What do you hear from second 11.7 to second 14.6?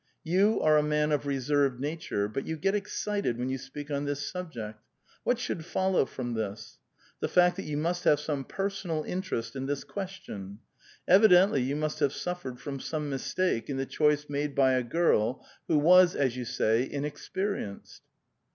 must have suffered from some mistake in the choice made